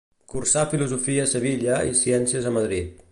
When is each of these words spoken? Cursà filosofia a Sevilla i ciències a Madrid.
Cursà 0.31 0.63
filosofia 0.71 1.25
a 1.25 1.29
Sevilla 1.35 1.77
i 1.93 1.93
ciències 2.03 2.49
a 2.53 2.57
Madrid. 2.61 3.05